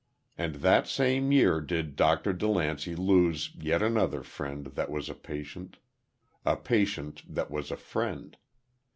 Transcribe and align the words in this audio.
And 0.35 0.55
that 0.55 0.87
same 0.87 1.31
year 1.31 1.61
did 1.61 1.95
Dr. 1.95 2.33
DeLancey 2.33 2.95
lose 2.95 3.53
yet 3.53 3.83
another 3.83 4.23
friend 4.23 4.65
that 4.73 4.89
was 4.89 5.09
a 5.09 5.13
patient 5.13 5.77
a 6.43 6.57
patient 6.57 7.21
that 7.31 7.51
was 7.51 7.69
a 7.69 7.77
friend. 7.77 8.35